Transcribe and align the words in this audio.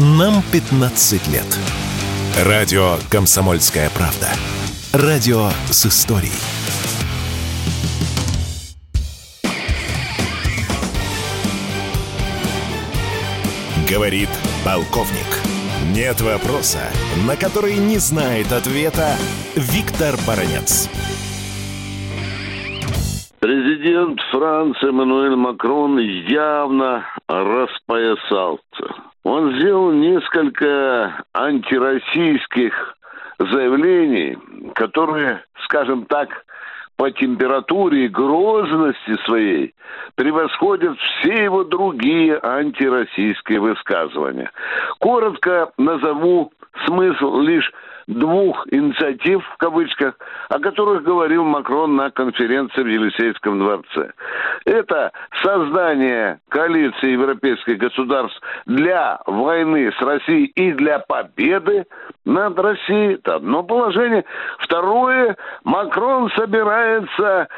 Нам 0.00 0.44
15 0.52 1.26
лет. 1.26 1.58
Радио 2.46 2.98
«Комсомольская 3.10 3.90
правда». 3.90 4.28
Радио 4.92 5.48
с 5.72 5.86
историей. 5.86 6.30
Говорит 13.90 14.28
полковник. 14.64 15.26
Нет 15.92 16.20
вопроса, 16.20 16.92
на 17.26 17.34
который 17.34 17.74
не 17.78 17.98
знает 17.98 18.52
ответа 18.52 19.16
Виктор 19.56 20.14
Баранец. 20.24 20.88
Президент 23.40 24.20
Франции 24.30 24.90
Эммануэль 24.90 25.34
Макрон 25.34 25.98
явно 25.98 27.04
распоясался. 27.26 29.07
Он 29.28 29.54
сделал 29.56 29.92
несколько 29.92 31.22
антироссийских 31.34 32.94
заявлений, 33.38 34.38
которые, 34.74 35.44
скажем 35.64 36.06
так, 36.06 36.46
по 36.96 37.10
температуре 37.10 38.06
и 38.06 38.08
грозности 38.08 39.22
своей 39.26 39.74
превосходят 40.14 40.96
все 40.98 41.44
его 41.44 41.62
другие 41.62 42.40
антироссийские 42.42 43.60
высказывания. 43.60 44.50
Коротко 44.98 45.72
назову 45.76 46.50
смысл 46.86 47.40
лишь 47.40 47.70
двух 48.08 48.66
инициатив, 48.72 49.44
в 49.54 49.56
кавычках, 49.58 50.14
о 50.48 50.58
которых 50.58 51.04
говорил 51.04 51.44
Макрон 51.44 51.94
на 51.94 52.10
конференции 52.10 52.82
в 52.82 52.86
Елисейском 52.86 53.58
дворце. 53.60 54.12
Это 54.64 55.12
создание 55.42 56.40
коалиции 56.48 57.12
европейских 57.12 57.78
государств 57.78 58.40
для 58.66 59.20
войны 59.26 59.92
с 59.92 60.02
Россией 60.02 60.46
и 60.46 60.72
для 60.72 60.98
победы 61.00 61.84
над 62.24 62.58
Россией. 62.58 63.14
Это 63.14 63.36
одно 63.36 63.62
положение. 63.62 64.24
Второе, 64.58 65.36
Макрон 65.64 66.30
собирается 66.30 67.48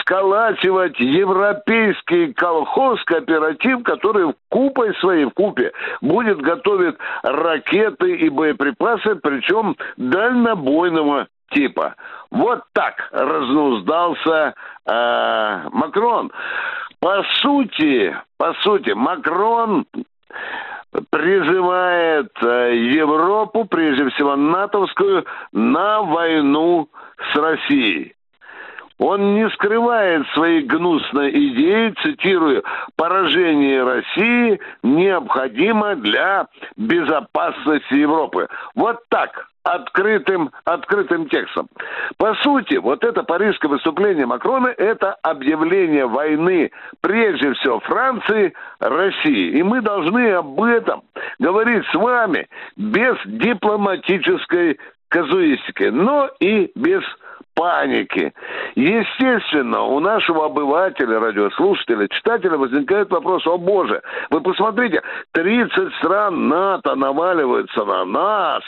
сколачивать 0.00 0.98
европейский 0.98 2.32
колхоз, 2.32 3.02
кооператив, 3.04 3.82
который 3.84 4.26
в 4.26 4.34
купой 4.48 4.94
своей, 4.96 5.24
в 5.26 5.30
купе, 5.30 5.72
будет 6.00 6.40
готовить 6.40 6.96
ракеты 7.22 8.16
и 8.16 8.28
боеприпасы, 8.28 9.14
причем 9.16 9.76
дальнобойного 10.00 11.28
типа. 11.50 11.94
Вот 12.30 12.62
так 12.72 13.08
разнуздался 13.12 14.54
э, 14.86 15.68
Макрон. 15.72 16.32
По 17.00 17.22
сути, 17.42 18.16
по 18.38 18.54
сути, 18.62 18.90
Макрон 18.90 19.86
призывает 21.10 22.32
э, 22.42 22.76
Европу, 22.76 23.64
прежде 23.64 24.08
всего 24.10 24.36
натовскую, 24.36 25.24
на 25.52 26.02
войну 26.02 26.88
с 27.32 27.36
Россией. 27.36 28.14
Он 29.00 29.34
не 29.34 29.48
скрывает 29.50 30.26
своей 30.34 30.60
гнусной 30.60 31.30
идеи, 31.30 31.94
цитирую, 32.02 32.62
«поражение 32.96 33.82
России 33.82 34.60
необходимо 34.82 35.96
для 35.96 36.46
безопасности 36.76 37.94
Европы». 37.94 38.46
Вот 38.74 38.98
так 39.08 39.46
открытым, 39.62 40.50
открытым 40.64 41.28
текстом. 41.28 41.68
По 42.18 42.34
сути, 42.36 42.76
вот 42.76 43.02
это 43.02 43.22
парижское 43.22 43.70
выступление 43.70 44.26
Макрона– 44.26 44.68
это 44.76 45.14
объявление 45.22 46.06
войны 46.06 46.70
прежде 47.00 47.54
всего 47.54 47.80
Франции, 47.80 48.52
России. 48.80 49.58
И 49.58 49.62
мы 49.62 49.80
должны 49.80 50.30
об 50.32 50.62
этом 50.62 51.02
говорить 51.38 51.86
с 51.90 51.94
вами 51.94 52.48
без 52.76 53.16
дипломатической 53.24 54.78
казуистики, 55.10 55.84
но 55.84 56.30
и 56.40 56.70
без 56.74 57.02
паники. 57.54 58.32
Естественно, 58.74 59.82
у 59.82 60.00
нашего 60.00 60.46
обывателя, 60.46 61.20
радиослушателя, 61.20 62.08
читателя 62.08 62.56
возникает 62.56 63.10
вопрос, 63.10 63.46
о 63.46 63.58
боже, 63.58 64.00
вы 64.30 64.40
посмотрите, 64.40 65.02
30 65.32 65.94
стран 65.96 66.48
НАТО 66.48 66.94
наваливаются 66.94 67.84
на 67.84 68.04
нас, 68.04 68.62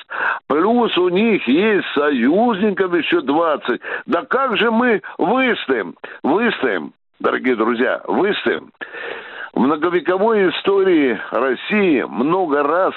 плюс 0.46 0.96
у 0.98 1.08
них 1.08 1.46
есть 1.48 1.86
союзников 1.94 2.94
еще 2.94 3.22
20. 3.22 3.80
Да 4.06 4.24
как 4.28 4.58
же 4.58 4.70
мы 4.70 5.00
выстоим? 5.16 5.94
Выстоим, 6.22 6.92
дорогие 7.20 7.56
друзья, 7.56 8.02
выстоим. 8.06 8.72
В 9.54 9.60
многовековой 9.60 10.50
истории 10.50 11.18
России 11.30 12.02
много 12.02 12.62
раз 12.62 12.94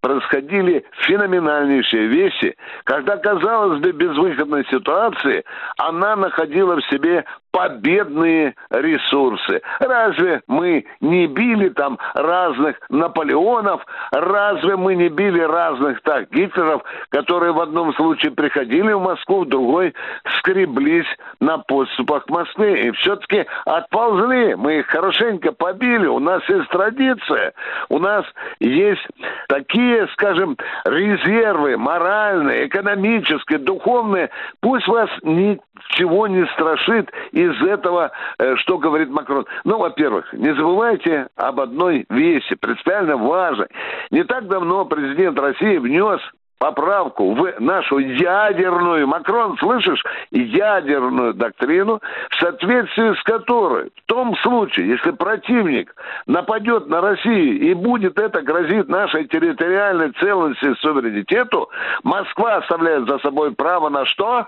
происходили 0.00 0.84
феноменальнейшие 1.06 2.06
вещи, 2.08 2.56
когда, 2.84 3.16
казалось 3.16 3.80
бы, 3.80 3.92
безвыходной 3.92 4.64
ситуации 4.70 5.44
она 5.78 6.16
находила 6.16 6.76
в 6.76 6.84
себе 6.86 7.24
победные 7.56 8.54
ресурсы. 8.68 9.62
Разве 9.80 10.42
мы 10.46 10.84
не 11.00 11.26
били 11.26 11.70
там 11.70 11.98
разных 12.12 12.76
Наполеонов? 12.90 13.82
Разве 14.12 14.76
мы 14.76 14.94
не 14.94 15.08
били 15.08 15.40
разных 15.40 16.02
так 16.02 16.30
Гитлеров, 16.30 16.82
которые 17.08 17.52
в 17.52 17.60
одном 17.60 17.94
случае 17.94 18.32
приходили 18.32 18.92
в 18.92 19.00
Москву, 19.00 19.44
в 19.44 19.48
другой 19.48 19.94
скреблись 20.38 21.06
на 21.40 21.56
подступах 21.56 22.26
к 22.26 22.30
Москве 22.30 22.88
и 22.88 22.90
все-таки 22.92 23.46
отползли. 23.64 24.54
Мы 24.54 24.80
их 24.80 24.88
хорошенько 24.88 25.52
побили. 25.52 26.06
У 26.06 26.18
нас 26.18 26.42
есть 26.50 26.68
традиция. 26.68 27.54
У 27.88 27.98
нас 27.98 28.26
есть 28.60 29.06
такие, 29.48 30.06
скажем, 30.08 30.58
резервы 30.84 31.78
моральные, 31.78 32.66
экономические, 32.66 33.60
духовные. 33.60 34.28
Пусть 34.60 34.86
вас 34.88 35.08
ничего 35.22 36.26
не 36.26 36.44
страшит 36.48 37.10
и 37.32 37.45
из 37.46 37.62
этого, 37.62 38.10
э, 38.38 38.56
что 38.56 38.78
говорит 38.78 39.10
Макрон? 39.10 39.46
Ну, 39.64 39.78
во-первых, 39.78 40.32
не 40.32 40.54
забывайте 40.54 41.28
об 41.36 41.60
одной 41.60 42.06
вещи, 42.10 42.54
принципиально 42.54 43.16
важной. 43.16 43.68
Не 44.10 44.24
так 44.24 44.46
давно 44.48 44.84
президент 44.84 45.38
России 45.38 45.78
внес 45.78 46.20
поправку 46.58 47.34
в 47.34 47.60
нашу 47.60 47.98
ядерную, 47.98 49.06
Макрон, 49.06 49.56
слышишь, 49.58 50.02
ядерную 50.30 51.34
доктрину, 51.34 52.00
в 52.30 52.36
соответствии 52.40 53.14
с 53.14 53.22
которой, 53.24 53.90
в 53.94 54.06
том 54.06 54.36
случае, 54.38 54.88
если 54.88 55.10
противник 55.10 55.94
нападет 56.26 56.86
на 56.88 57.00
Россию 57.00 57.60
и 57.60 57.74
будет 57.74 58.18
это 58.18 58.42
грозить 58.42 58.88
нашей 58.88 59.26
территориальной 59.26 60.12
целостности 60.12 60.66
и 60.66 60.80
суверенитету, 60.80 61.68
Москва 62.02 62.56
оставляет 62.56 63.06
за 63.06 63.18
собой 63.18 63.52
право 63.52 63.88
на 63.88 64.04
что? 64.06 64.46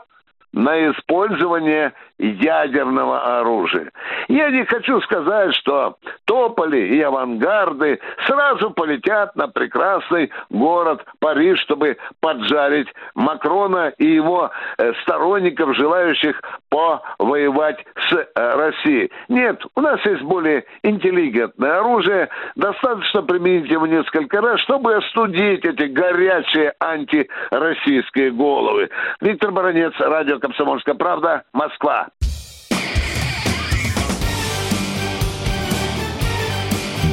На 0.52 0.90
использование 0.90 1.92
ядерного 2.18 3.38
оружия. 3.38 3.90
Я 4.28 4.50
не 4.50 4.64
хочу 4.64 5.00
сказать, 5.02 5.54
что 5.54 5.96
тополи 6.24 6.96
и 6.96 7.00
авангарды 7.00 8.00
сразу 8.26 8.70
полетят 8.70 9.36
на 9.36 9.48
прекрасный 9.48 10.30
город 10.50 11.04
Париж, 11.20 11.60
чтобы 11.60 11.96
поджарить 12.20 12.88
Макрона 13.14 13.92
и 13.98 14.06
его 14.06 14.50
э, 14.78 14.92
сторонников, 15.02 15.76
желающих 15.76 16.42
повоевать 16.68 17.84
с 18.08 18.12
э, 18.14 18.26
Россией. 18.34 19.12
Нет, 19.28 19.64
у 19.76 19.80
нас 19.80 20.04
есть 20.04 20.22
более 20.22 20.64
интеллигентное 20.82 21.78
оружие. 21.78 22.28
Достаточно 22.56 23.22
применить 23.22 23.70
его 23.70 23.86
несколько 23.86 24.40
раз, 24.40 24.60
чтобы 24.60 24.96
остудить 24.96 25.64
эти 25.64 25.84
горячие 25.84 26.74
антироссийские 26.80 28.32
головы. 28.32 28.88
Виктор 29.20 29.52
Баранец, 29.52 29.94
радио 30.38 30.40
«Комсомольская 30.40 30.94
правда», 30.94 31.42
Москва. 31.52 32.08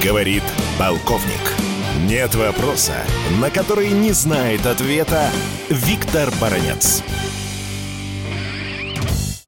Говорит 0.03 0.43
полковник. 0.77 1.41
Нет 2.07 2.35
вопроса, 2.35 2.95
на 3.41 3.49
который 3.49 3.89
не 3.89 4.11
знает 4.11 4.65
ответа 4.65 5.29
Виктор 5.69 6.29
Баранец. 6.39 7.03